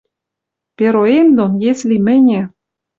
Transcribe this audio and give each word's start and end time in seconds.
Пероэм 0.77 1.27
дон 1.37 1.51
если 1.71 1.95
мӹньӹ 2.05 2.41